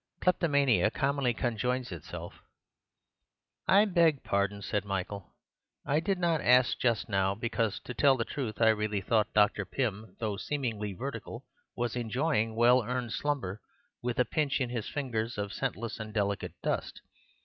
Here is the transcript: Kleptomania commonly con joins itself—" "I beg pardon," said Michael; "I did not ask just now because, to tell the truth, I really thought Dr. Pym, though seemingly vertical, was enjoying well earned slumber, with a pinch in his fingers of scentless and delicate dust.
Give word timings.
Kleptomania 0.19 0.89
commonly 0.89 1.31
con 1.31 1.55
joins 1.57 1.91
itself—" 1.91 2.41
"I 3.67 3.85
beg 3.85 4.23
pardon," 4.23 4.63
said 4.63 4.83
Michael; 4.83 5.35
"I 5.85 5.99
did 5.99 6.17
not 6.17 6.41
ask 6.41 6.79
just 6.79 7.07
now 7.07 7.35
because, 7.35 7.79
to 7.81 7.93
tell 7.93 8.17
the 8.17 8.25
truth, 8.25 8.59
I 8.59 8.69
really 8.69 9.01
thought 9.01 9.31
Dr. 9.35 9.63
Pym, 9.63 10.15
though 10.19 10.37
seemingly 10.37 10.93
vertical, 10.93 11.45
was 11.77 11.95
enjoying 11.95 12.55
well 12.55 12.83
earned 12.83 13.13
slumber, 13.13 13.61
with 14.01 14.17
a 14.17 14.25
pinch 14.25 14.59
in 14.59 14.71
his 14.71 14.89
fingers 14.89 15.37
of 15.37 15.53
scentless 15.53 15.99
and 15.99 16.11
delicate 16.11 16.55
dust. 16.63 17.01